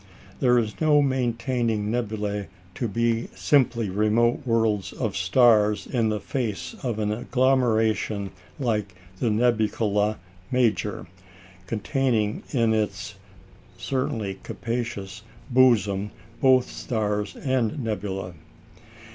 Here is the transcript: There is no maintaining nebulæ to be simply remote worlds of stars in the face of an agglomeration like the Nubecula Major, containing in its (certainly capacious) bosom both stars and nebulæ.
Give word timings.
There 0.39 0.57
is 0.57 0.81
no 0.81 0.99
maintaining 1.03 1.91
nebulæ 1.91 2.47
to 2.73 2.87
be 2.87 3.27
simply 3.35 3.87
remote 3.91 4.41
worlds 4.47 4.93
of 4.93 5.15
stars 5.15 5.85
in 5.85 6.09
the 6.09 6.19
face 6.19 6.75
of 6.81 6.97
an 6.97 7.11
agglomeration 7.11 8.31
like 8.57 8.95
the 9.19 9.29
Nubecula 9.29 10.17
Major, 10.51 11.05
containing 11.67 12.41
in 12.49 12.73
its 12.73 13.13
(certainly 13.77 14.39
capacious) 14.41 15.21
bosom 15.51 16.09
both 16.41 16.71
stars 16.71 17.35
and 17.35 17.73
nebulæ. 17.73 18.33